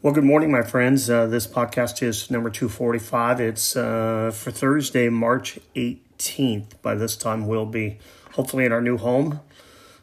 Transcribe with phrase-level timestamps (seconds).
[0.00, 1.10] Well, good morning, my friends.
[1.10, 3.40] Uh, this podcast is number 245.
[3.40, 6.80] It's uh, for Thursday, March 18th.
[6.82, 7.98] By this time, we'll be
[8.34, 9.40] hopefully in our new home,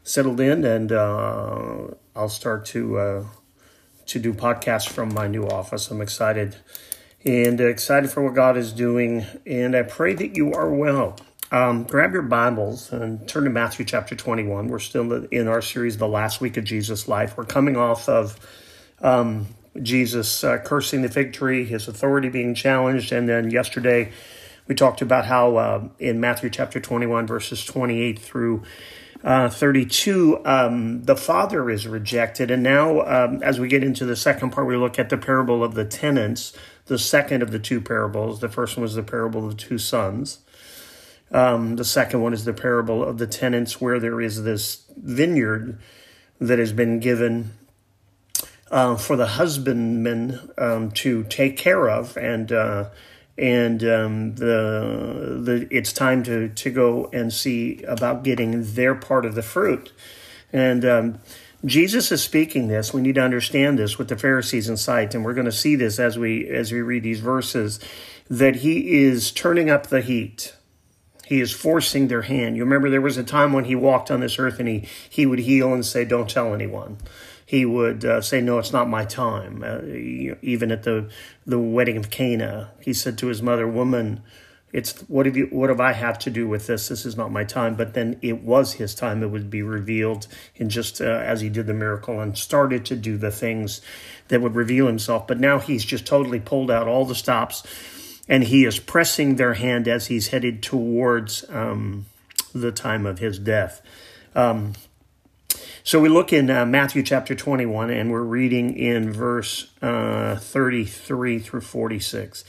[0.02, 3.24] settled in, and uh, I'll start to uh,
[4.04, 5.90] to do podcasts from my new office.
[5.90, 6.56] I'm excited
[7.24, 11.18] and excited for what God is doing, and I pray that you are well.
[11.50, 14.68] Um, grab your Bibles and turn to Matthew chapter 21.
[14.68, 17.38] We're still in our series, The Last Week of Jesus' Life.
[17.38, 18.38] We're coming off of
[19.00, 19.46] um,
[19.82, 23.12] Jesus uh, cursing the fig tree, his authority being challenged.
[23.12, 24.12] And then yesterday
[24.66, 28.62] we talked about how uh, in Matthew chapter 21, verses 28 through
[29.24, 32.50] uh, 32, um, the Father is rejected.
[32.50, 35.64] And now, um, as we get into the second part, we look at the parable
[35.64, 36.52] of the tenants,
[36.86, 38.40] the second of the two parables.
[38.40, 40.40] The first one was the parable of the two sons.
[41.32, 45.78] Um, the second one is the parable of the tenants, where there is this vineyard
[46.40, 47.52] that has been given
[48.70, 52.88] uh, for the husbandmen um, to take care of, and uh,
[53.38, 59.24] and um, the the it's time to to go and see about getting their part
[59.24, 59.92] of the fruit,
[60.52, 60.84] and.
[60.84, 61.18] Um,
[61.64, 62.92] Jesus is speaking this.
[62.92, 65.74] We need to understand this with the Pharisees in sight, and we're going to see
[65.74, 67.80] this as we as we read these verses
[68.28, 70.54] that he is turning up the heat.
[71.24, 72.56] He is forcing their hand.
[72.56, 75.26] You remember there was a time when he walked on this earth and he he
[75.26, 76.98] would heal and say, "Don't tell anyone."
[77.46, 79.80] He would uh, say, "No, it's not my time." Uh,
[80.42, 81.08] even at the
[81.46, 84.20] the wedding of Cana, he said to his mother, "Woman,
[84.72, 86.88] it's what have you what have I have to do with this?
[86.88, 89.22] This is not my time." But then it was his time.
[89.22, 92.96] It would be revealed in just uh, as he did the miracle and started to
[92.96, 93.80] do the things
[94.26, 95.28] that would reveal himself.
[95.28, 97.62] But now he's just totally pulled out all the stops,
[98.28, 102.06] and he is pressing their hand as he's headed towards um,
[102.52, 103.80] the time of his death.
[104.34, 104.72] Um,
[105.86, 111.38] so we look in uh, Matthew chapter 21, and we're reading in verse uh, 33
[111.38, 112.42] through 46.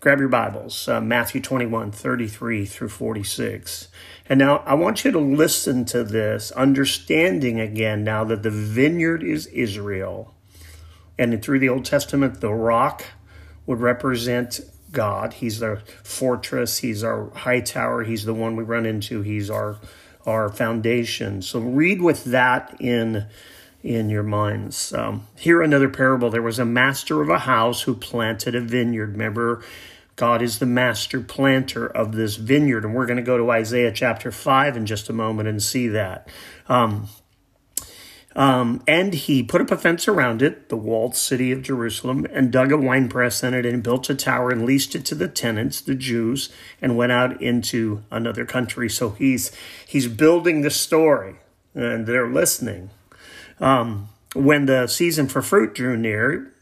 [0.00, 3.86] Grab your Bibles, uh, Matthew 21, 33 through 46.
[4.28, 9.22] And now I want you to listen to this, understanding again now that the vineyard
[9.22, 10.34] is Israel.
[11.16, 13.04] And through the Old Testament, the rock
[13.64, 14.58] would represent
[14.90, 15.34] God.
[15.34, 19.78] He's our fortress, He's our high tower, He's the one we run into, He's our
[20.26, 21.42] our foundation.
[21.42, 23.26] So read with that in
[23.82, 24.92] in your minds.
[24.92, 26.30] Um, here another parable.
[26.30, 29.12] There was a master of a house who planted a vineyard.
[29.12, 29.62] Remember,
[30.14, 33.90] God is the master planter of this vineyard, and we're going to go to Isaiah
[33.92, 36.28] chapter five in just a moment and see that.
[36.68, 37.08] Um,
[38.34, 42.50] um, and he put up a fence around it, the walled city of Jerusalem, and
[42.50, 45.80] dug a winepress in it, and built a tower and leased it to the tenants,
[45.80, 46.50] the Jews,
[46.80, 48.88] and went out into another country.
[48.88, 49.52] So he's
[49.86, 51.36] he's building the story,
[51.74, 52.90] and they're listening.
[53.60, 56.52] Um, when the season for fruit drew near,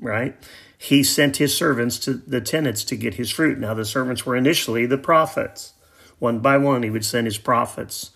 [0.00, 0.34] right,
[0.78, 3.58] he sent his servants to the tenants to get his fruit.
[3.58, 5.74] Now the servants were initially the prophets.
[6.18, 8.10] One by one, he would send his prophets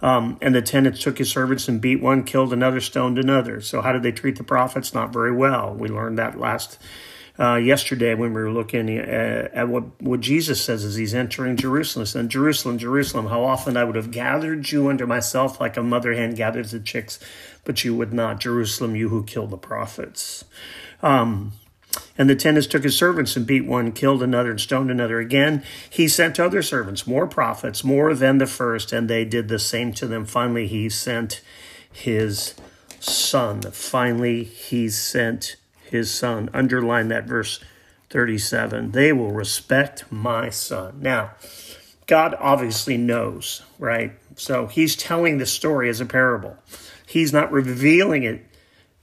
[0.00, 3.60] um, and the tenants took his servants and beat one, killed another, stoned another.
[3.60, 4.94] So how did they treat the prophets?
[4.94, 5.74] Not very well.
[5.74, 6.78] We learned that last
[7.38, 11.56] uh, yesterday when we were looking at, at, what, what Jesus says as he's entering
[11.56, 12.06] Jerusalem.
[12.14, 16.14] And Jerusalem, Jerusalem, how often I would have gathered you unto myself like a mother
[16.14, 17.20] hen gathers the chicks,
[17.64, 18.40] but you would not.
[18.40, 20.44] Jerusalem, you who killed the prophets.
[21.00, 21.52] Um,
[22.16, 25.20] and the tenants took his servants and beat one, killed another, and stoned another.
[25.20, 29.58] Again, he sent other servants, more prophets, more than the first, and they did the
[29.58, 30.24] same to them.
[30.24, 31.40] Finally, he sent
[31.92, 32.54] his
[33.00, 33.62] son.
[33.62, 36.50] Finally, he sent his son.
[36.52, 37.60] Underline that verse
[38.10, 38.92] 37.
[38.92, 40.98] They will respect my son.
[41.00, 41.32] Now,
[42.06, 44.12] God obviously knows, right?
[44.36, 46.56] So he's telling the story as a parable.
[47.06, 48.44] He's not revealing it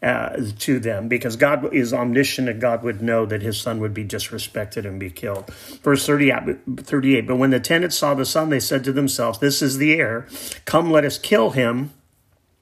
[0.05, 3.93] uh, to them because God is omniscient and God would know that his son would
[3.93, 5.51] be disrespected and be killed.
[5.81, 9.79] Verse 38 But when the tenants saw the son, they said to themselves, This is
[9.79, 10.27] the heir.
[10.65, 11.91] Come, let us kill him,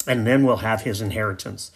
[0.07, 1.71] and then we'll have his inheritance.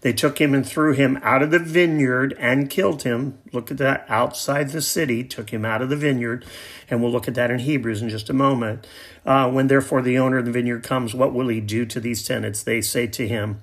[0.00, 3.38] They took him and threw him out of the vineyard and killed him.
[3.52, 6.44] Look at that outside the city, took him out of the vineyard.
[6.90, 8.84] And we'll look at that in Hebrews in just a moment.
[9.24, 12.26] Uh, when therefore the owner of the vineyard comes, what will he do to these
[12.26, 12.64] tenants?
[12.64, 13.60] They say to him,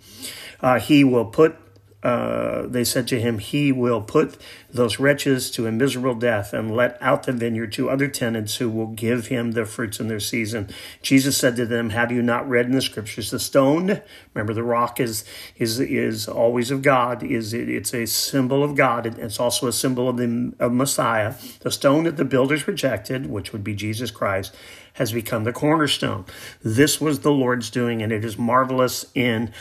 [0.62, 1.56] uh, he will put
[2.02, 4.38] uh, they said to him, He will put
[4.72, 8.70] those wretches to a miserable death and let out the vineyard to other tenants who
[8.70, 10.70] will give him the fruits in their season.
[11.02, 14.02] Jesus said to them, Have you not read in the scriptures the stone?
[14.34, 15.26] Remember, the rock is
[15.58, 17.22] is is always of God.
[17.22, 19.06] Is it, It's a symbol of God.
[19.06, 21.34] It's also a symbol of the of Messiah.
[21.60, 24.56] The stone that the builders rejected, which would be Jesus Christ,
[24.94, 26.24] has become the cornerstone.
[26.64, 29.52] This was the Lord's doing, and it is marvelous in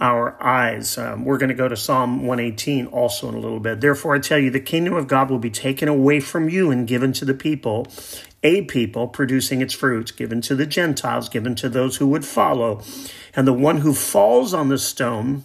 [0.00, 0.96] our eyes.
[0.96, 3.80] Um, we're going to go to Psalm 118 also in a little bit.
[3.80, 6.86] Therefore, I tell you, the kingdom of God will be taken away from you and
[6.86, 7.88] given to the people,
[8.42, 12.82] a people producing its fruits, given to the Gentiles, given to those who would follow.
[13.34, 15.44] And the one who falls on the stone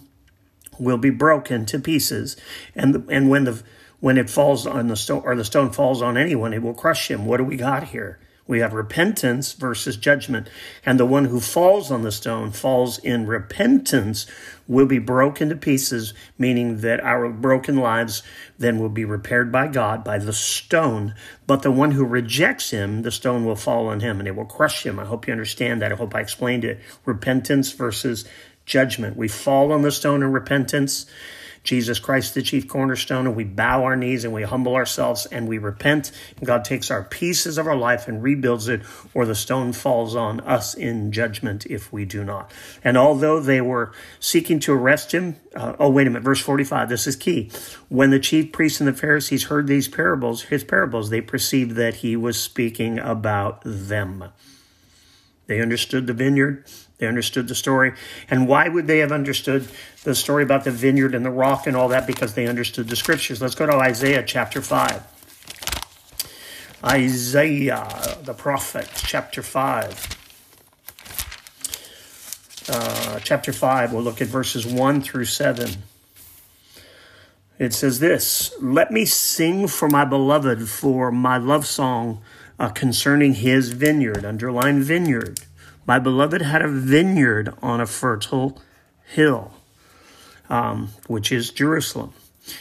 [0.78, 2.36] will be broken to pieces.
[2.74, 3.62] And, the, and when the
[4.00, 7.10] when it falls on the stone or the stone falls on anyone, it will crush
[7.10, 7.24] him.
[7.24, 8.18] What do we got here?
[8.46, 10.48] We have repentance versus judgment.
[10.84, 14.26] And the one who falls on the stone falls in repentance
[14.68, 18.22] will be broken to pieces, meaning that our broken lives
[18.58, 21.14] then will be repaired by God, by the stone.
[21.46, 24.44] But the one who rejects him, the stone will fall on him and it will
[24.44, 24.98] crush him.
[24.98, 25.92] I hope you understand that.
[25.92, 26.80] I hope I explained it.
[27.06, 28.26] Repentance versus
[28.66, 29.16] judgment.
[29.16, 31.06] We fall on the stone in repentance
[31.64, 35.48] Jesus Christ, the chief cornerstone, and we bow our knees and we humble ourselves and
[35.48, 36.12] we repent.
[36.36, 38.82] And God takes our pieces of our life and rebuilds it,
[39.14, 42.52] or the stone falls on us in judgment if we do not.
[42.84, 46.90] And although they were seeking to arrest him, uh, oh, wait a minute, verse 45,
[46.90, 47.50] this is key.
[47.88, 51.96] When the chief priests and the Pharisees heard these parables, his parables, they perceived that
[51.96, 54.24] he was speaking about them.
[55.46, 56.66] They understood the vineyard.
[56.98, 57.92] They understood the story.
[58.30, 59.68] And why would they have understood
[60.04, 62.06] the story about the vineyard and the rock and all that?
[62.06, 63.42] Because they understood the scriptures.
[63.42, 65.02] Let's go to Isaiah chapter 5.
[66.84, 70.20] Isaiah, the prophet, chapter 5.
[72.66, 75.70] Uh, chapter 5, we'll look at verses 1 through 7.
[77.58, 82.20] It says this Let me sing for my beloved for my love song
[82.58, 84.24] uh, concerning his vineyard.
[84.24, 85.40] Underline vineyard.
[85.86, 88.62] My beloved had a vineyard on a fertile
[89.06, 89.52] hill,
[90.48, 92.14] um, which is Jerusalem.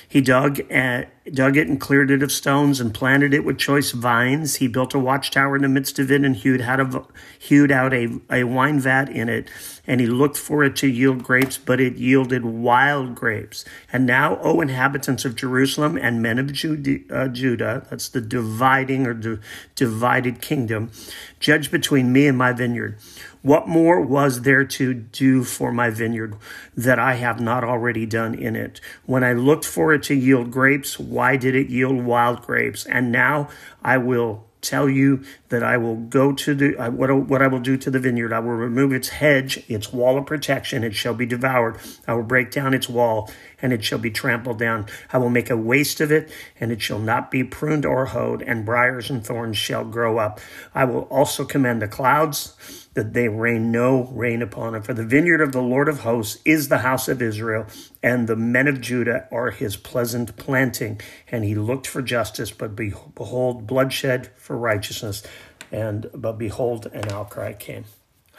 [0.07, 3.91] He dug, at, dug it and cleared it of stones and planted it with choice
[3.91, 4.56] vines.
[4.56, 7.07] He built a watchtower in the midst of it and hewed out, of,
[7.38, 9.50] hewed out a, a wine vat in it.
[9.85, 13.65] And he looked for it to yield grapes, but it yielded wild grapes.
[13.91, 19.06] And now, O inhabitants of Jerusalem and men of Judah, uh, Judah that's the dividing
[19.06, 19.39] or the
[19.75, 20.91] divided kingdom,
[21.39, 22.97] judge between me and my vineyard.
[23.44, 26.38] What more was there to do for my vineyard
[26.78, 28.80] that I have not already done in it?
[29.06, 32.86] When I looked for it to yield grapes, why did it yield wild grapes?
[32.86, 33.50] And now
[33.84, 37.75] I will tell you that I will go to the what, what I will do
[37.75, 38.31] to the vineyard.
[38.31, 40.86] I will remove its hedge, its wall of protection.
[40.86, 41.78] It shall be devoured.
[42.07, 43.30] I will break down its wall,
[43.62, 44.86] and it shall be trampled down.
[45.12, 46.31] I will make a waste of it,
[46.62, 50.40] and it shall not be pruned or hoed, and briars and thorns shall grow up.
[50.74, 52.56] I will also command the clouds
[52.94, 54.86] that they rain no rain upon it.
[54.86, 57.66] For the vineyard of the Lord of hosts is the house of Israel,
[58.01, 61.01] and the men of Judah are his pleasant planting.
[61.31, 65.24] And he looked for justice, but behold, bloodshed for righteousness.
[65.72, 67.86] And but behold, an outcry came.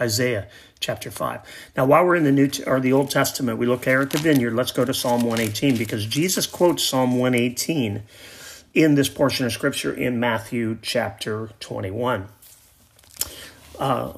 [0.00, 0.48] Isaiah
[0.80, 1.40] chapter 5.
[1.76, 4.18] Now, while we're in the New or the Old Testament, we look here at the
[4.18, 4.54] vineyard.
[4.54, 8.02] Let's go to Psalm 118 because Jesus quotes Psalm 118
[8.74, 12.26] in this portion of scripture in Matthew chapter 21.
[13.78, 14.12] Uh,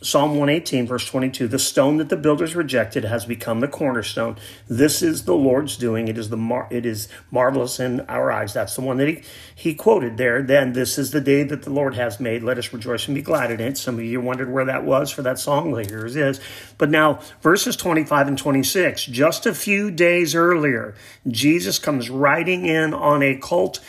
[0.00, 4.36] Psalm 118, verse 22 The stone that the builders rejected has become the cornerstone.
[4.68, 6.06] This is the Lord's doing.
[6.06, 8.54] It is, the mar- it is marvelous in our eyes.
[8.54, 9.22] That's the one that he,
[9.52, 10.40] he quoted there.
[10.40, 12.44] Then, this is the day that the Lord has made.
[12.44, 13.76] Let us rejoice and be glad in it.
[13.76, 15.72] Some of you wondered where that was for that song.
[15.72, 16.40] Well, here it is.
[16.78, 20.94] But now, verses 25 and 26, just a few days earlier,
[21.26, 23.80] Jesus comes riding in on a colt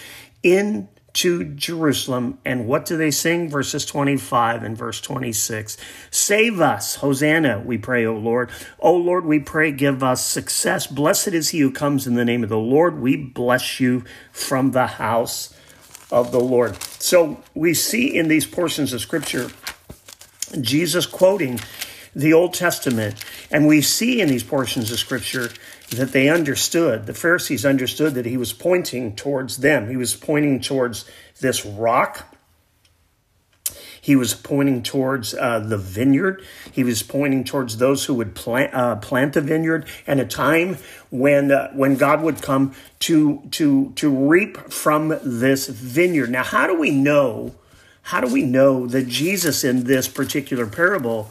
[0.42, 2.40] in to Jerusalem.
[2.46, 3.50] And what do they sing?
[3.50, 5.78] Verses 25 and verse 26.
[6.12, 8.50] Save us, Hosanna, we pray, O Lord.
[8.80, 10.88] O Lord, we pray, give us success.
[10.88, 13.00] Blessed is he who comes in the name of the Lord.
[13.00, 15.54] We bless you from the house
[16.12, 16.82] of the Lord.
[17.02, 19.50] So we see in these portions of scripture
[20.62, 21.60] Jesus quoting
[22.16, 25.52] the Old Testament, and we see in these portions of scripture
[25.92, 29.90] that they understood, the Pharisees understood that he was pointing towards them.
[29.90, 31.06] He was pointing towards
[31.40, 32.36] this rock.
[34.02, 36.44] He was pointing towards uh, the vineyard.
[36.72, 40.78] He was pointing towards those who would plant, uh, plant the vineyard, and a time
[41.10, 46.30] when uh, when God would come to to to reap from this vineyard.
[46.30, 47.56] Now, how do we know?
[48.04, 51.30] How do we know that Jesus in this particular parable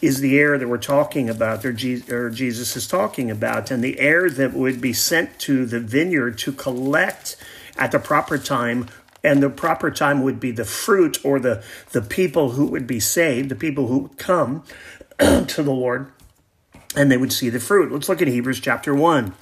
[0.00, 4.30] is the heir that we're talking about, or, Jesus is talking about, and the heir
[4.30, 7.36] that would be sent to the vineyard to collect
[7.76, 8.88] at the proper time
[9.24, 12.98] and the proper time would be the fruit or the, the people who would be
[12.98, 14.64] saved, the people who would come
[15.18, 16.10] to the Lord,
[16.96, 17.92] and they would see the fruit.
[17.92, 19.32] Let's look at Hebrews chapter 1.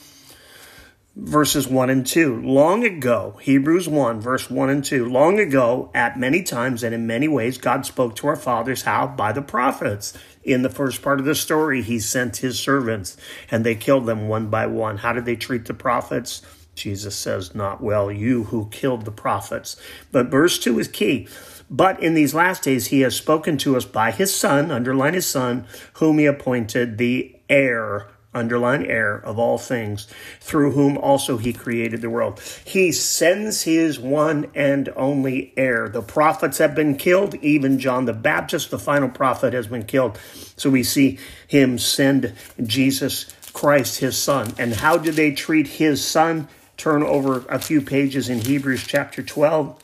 [1.17, 2.43] verses 1 and 2.
[2.43, 5.09] Long ago, Hebrews 1, verse 1 and 2.
[5.09, 9.07] Long ago, at many times and in many ways, God spoke to our fathers how?
[9.07, 10.17] By the prophets.
[10.43, 13.17] In the first part of the story, he sent his servants
[13.51, 14.99] and they killed them one by one.
[14.99, 16.43] How did they treat the prophets?
[16.75, 19.77] Jesus says, Not well, you who killed the prophets.
[20.13, 21.29] But verse 2 is key.
[21.69, 25.27] But in these last days, he has spoken to us by his Son, underline his
[25.27, 30.07] Son, whom he appointed the heir underline heir of all things,
[30.41, 32.41] through whom also he created the world.
[32.65, 35.89] He sends his one and only heir.
[35.89, 40.19] The prophets have been killed, even John the Baptist, the final prophet, has been killed.
[40.57, 44.55] So we see him send Jesus Christ, his son.
[44.59, 46.49] And how did they treat his son?
[46.77, 49.77] Turn over a few pages in Hebrews chapter 12.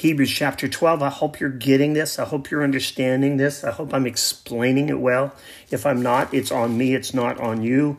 [0.00, 1.02] Hebrews chapter 12.
[1.02, 2.18] I hope you're getting this.
[2.18, 3.62] I hope you're understanding this.
[3.64, 5.34] I hope I'm explaining it well.
[5.70, 7.98] If I'm not, it's on me, it's not on you.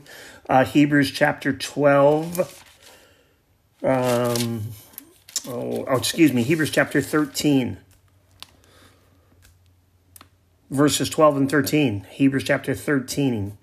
[0.50, 2.40] Uh, Hebrews chapter 12.
[3.84, 4.64] Um,
[5.48, 7.78] oh, oh, excuse me, Hebrews chapter 13.
[10.72, 12.08] Verses 12 and 13.
[12.10, 13.60] Hebrews chapter 13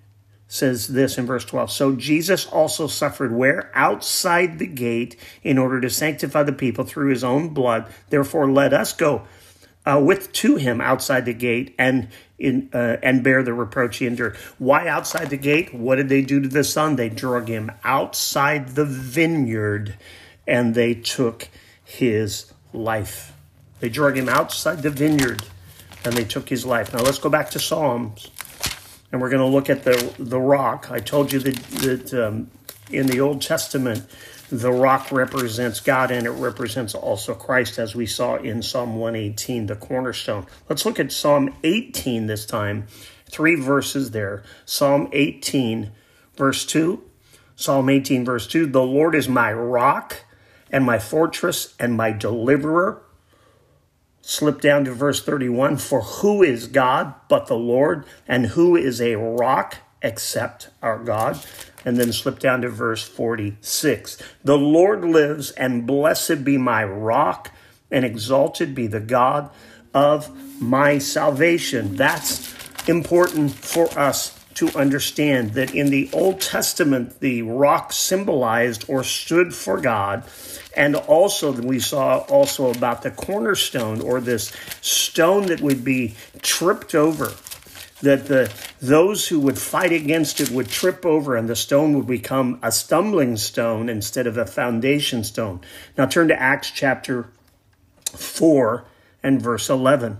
[0.51, 1.71] says this in verse 12.
[1.71, 3.71] So Jesus also suffered where?
[3.75, 7.87] Outside the gate in order to sanctify the people through his own blood.
[8.09, 9.27] Therefore, let us go
[9.85, 14.07] uh, with to him outside the gate and in uh, and bear the reproach he
[14.07, 14.37] endured.
[14.57, 15.73] Why outside the gate?
[15.73, 16.95] What did they do to the son?
[16.95, 19.97] They drug him outside the vineyard
[20.47, 21.47] and they took
[21.83, 23.33] his life.
[23.81, 25.43] They drug him outside the vineyard
[26.03, 26.91] and they took his life.
[26.91, 28.31] Now let's go back to Psalms
[29.11, 30.89] and we're going to look at the the rock.
[30.91, 32.49] I told you that that um,
[32.91, 34.05] in the Old Testament,
[34.51, 39.67] the rock represents God and it represents also Christ, as we saw in Psalm 118,
[39.67, 40.47] the cornerstone.
[40.67, 42.87] Let's look at Psalm 18 this time.
[43.29, 44.43] Three verses there.
[44.65, 45.91] Psalm 18,
[46.35, 47.03] verse 2.
[47.55, 50.23] Psalm 18, verse 2 The Lord is my rock
[50.71, 53.03] and my fortress and my deliverer
[54.29, 58.05] slip down to verse 31 For who is God but the Lord?
[58.27, 61.43] And who is a rock except our God?
[61.83, 67.51] And then slip down to verse 46 The Lord lives, and blessed be my rock,
[67.89, 69.49] and exalted be the God
[69.93, 71.95] of my salvation.
[71.95, 72.53] That's
[72.87, 79.53] important for us to understand that in the Old Testament, the rock symbolized or stood
[79.53, 80.25] for God.
[80.75, 84.51] And also, we saw also about the cornerstone or this
[84.81, 87.31] stone that would be tripped over
[88.01, 88.51] that the
[88.81, 92.71] those who would fight against it would trip over and the stone would become a
[92.71, 95.59] stumbling stone instead of a foundation stone.
[95.97, 97.29] Now turn to Acts chapter
[98.15, 98.85] 4
[99.21, 100.19] and verse 11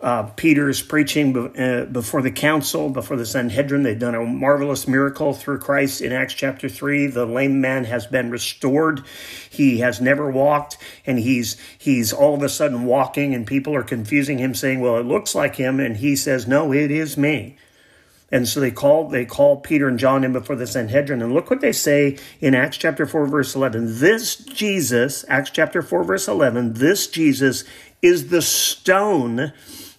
[0.00, 3.82] uh, Peter is preaching uh, before the council, before the Sanhedrin.
[3.82, 7.08] They've done a marvelous miracle through Christ in Acts chapter 3.
[7.08, 9.02] The lame man has been restored.
[9.50, 13.82] He has never walked, and he's, he's all of a sudden walking, and people are
[13.82, 15.80] confusing him, saying, Well, it looks like him.
[15.80, 17.56] And he says, No, it is me.
[18.30, 21.48] And so they call they call Peter and John in before the Sanhedrin, and look
[21.48, 24.00] what they say in Acts chapter four verse eleven.
[24.00, 27.64] This Jesus, Acts chapter four verse eleven, this Jesus
[28.02, 29.54] is the stone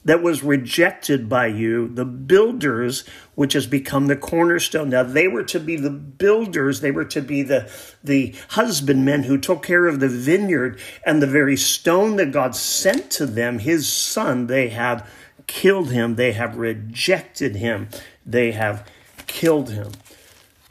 [0.06, 4.90] that was rejected by you, the builders, which has become the cornerstone.
[4.90, 7.70] Now they were to be the builders, they were to be the,
[8.04, 13.12] the husbandmen who took care of the vineyard, and the very stone that God sent
[13.12, 15.10] to them, his son, they have
[15.48, 17.90] killed him, they have rejected him,
[18.26, 18.88] they have
[19.28, 19.92] killed him.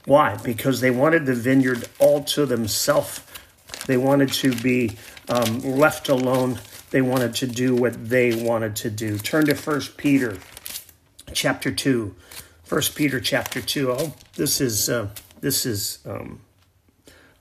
[0.05, 0.37] Why?
[0.43, 3.21] Because they wanted the vineyard all to themselves.
[3.87, 4.97] They wanted to be
[5.29, 6.59] um, left alone
[6.91, 9.19] they wanted to do what they wanted to do.
[9.19, 10.39] Turn to First Peter
[11.33, 12.15] chapter 2.
[12.65, 13.93] First Peter chapter 2.
[13.93, 15.09] Oh, this is uh,
[15.41, 16.41] this is um,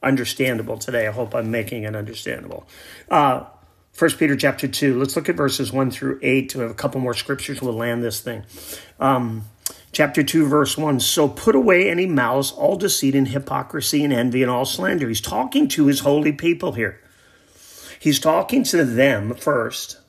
[0.04, 1.08] understandable today.
[1.08, 2.68] I hope I'm making it understandable.
[3.10, 3.46] Uh,
[3.94, 5.00] First Peter chapter 2.
[5.00, 6.54] Let's look at verses 1 through 8.
[6.54, 7.64] We have a couple more scriptures.
[7.64, 8.44] We'll land this thing.
[9.00, 9.46] Um,
[9.92, 11.00] chapter 2, verse 1.
[11.00, 15.08] So put away any malice, all deceit and hypocrisy and envy and all slander.
[15.08, 17.02] He's talking to his holy people here.
[18.00, 20.00] He's talking to them first,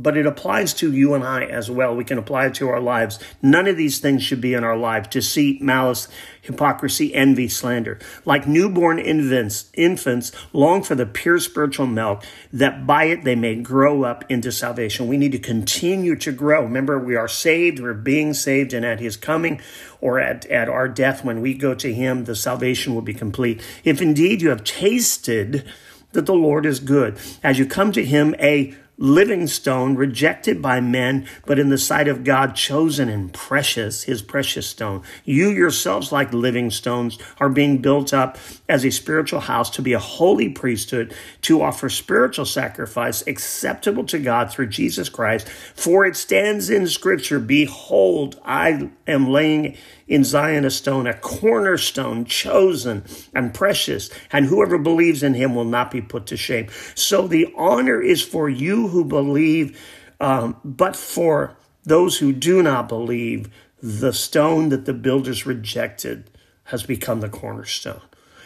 [0.00, 1.94] but it applies to you and I as well.
[1.94, 3.18] We can apply it to our lives.
[3.42, 6.06] None of these things should be in our lives deceit, malice,
[6.40, 7.98] hypocrisy, envy, slander.
[8.24, 13.56] Like newborn infants, infants long for the pure spiritual milk, that by it they may
[13.56, 15.08] grow up into salvation.
[15.08, 16.62] We need to continue to grow.
[16.62, 19.60] Remember, we are saved, we're being saved, and at his coming
[20.00, 23.60] or at, at our death, when we go to him, the salvation will be complete.
[23.82, 25.68] If indeed you have tasted,
[26.12, 27.18] that the Lord is good.
[27.42, 32.08] As you come to him, a living stone, rejected by men, but in the sight
[32.08, 35.02] of God, chosen and precious, his precious stone.
[35.24, 38.36] You yourselves, like living stones, are being built up
[38.68, 44.18] as a spiritual house to be a holy priesthood, to offer spiritual sacrifice acceptable to
[44.18, 45.48] God through Jesus Christ.
[45.48, 49.76] For it stands in Scripture, Behold, I am laying
[50.08, 55.64] in Zion a stone, a cornerstone, chosen and precious, and whoever believes in him will
[55.64, 56.68] not be put to shame.
[56.94, 59.80] So the honor is for you who believe,
[60.20, 63.48] um, but for those who do not believe,
[63.82, 66.30] the stone that the builders rejected
[66.64, 68.00] has become the cornerstone.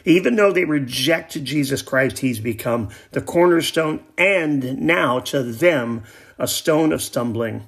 [0.04, 6.02] Even though they rejected Jesus Christ, he's become the cornerstone and now to them
[6.38, 7.66] a stone of stumbling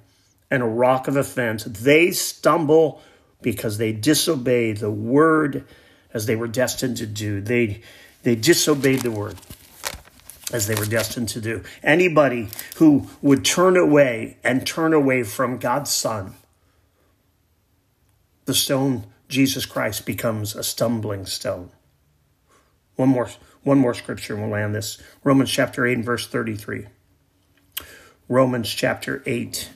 [0.51, 1.65] and a rock of offense.
[1.65, 3.01] They stumble
[3.41, 5.65] because they disobeyed the word
[6.13, 7.41] as they were destined to do.
[7.41, 7.83] They,
[8.23, 9.37] they disobeyed the word
[10.55, 11.65] as they were destined to do.
[11.83, 16.35] Anybody who would turn away and turn away from God's Son,
[18.45, 21.71] the stone, Jesus Christ, becomes a stumbling stone.
[22.95, 23.29] One more,
[23.65, 25.03] one more scripture and we'll land this.
[25.25, 26.87] Romans chapter 8 and verse 33.
[28.29, 29.71] Romans chapter 8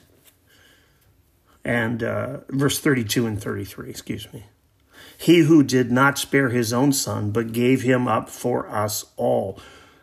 [1.65, 4.45] and uh, verse 32 and 33, excuse me.
[5.17, 9.59] He who did not spare his own son, but gave him up for us all,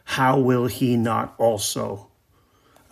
[0.07, 2.07] how will he not also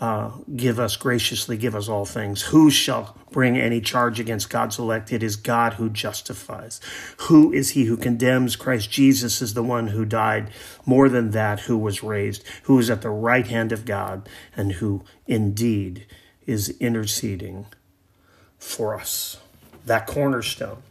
[0.00, 2.42] uh, give us graciously, give us all things?
[2.42, 5.12] Who shall bring any charge against God's elect?
[5.12, 6.80] It is God who justifies.
[7.22, 8.56] Who is he who condemns?
[8.56, 10.50] Christ Jesus is the one who died,
[10.84, 14.72] more than that, who was raised, who is at the right hand of God, and
[14.72, 16.06] who indeed
[16.46, 17.66] is interceding
[18.58, 19.38] for us.
[19.86, 20.82] That cornerstone,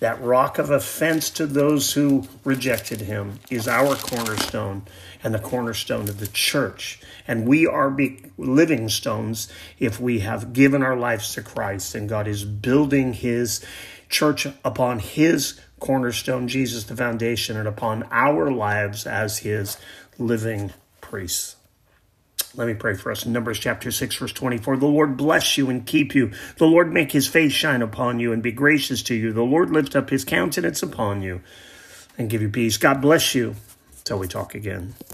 [0.00, 4.82] that rock of offense to those who rejected him, is our cornerstone
[5.24, 7.00] and the cornerstone of the church.
[7.26, 7.96] And we are
[8.36, 13.64] living stones if we have given our lives to Christ, and God is building his
[14.08, 19.78] church upon his cornerstone, Jesus, the foundation, and upon our lives as his
[20.18, 21.57] living priests.
[22.58, 23.24] Let me pray for us.
[23.24, 24.78] In Numbers chapter 6, verse 24.
[24.78, 26.32] The Lord bless you and keep you.
[26.56, 29.32] The Lord make his face shine upon you and be gracious to you.
[29.32, 31.40] The Lord lift up his countenance upon you
[32.18, 32.76] and give you peace.
[32.76, 33.54] God bless you.
[34.02, 34.94] Till we talk again.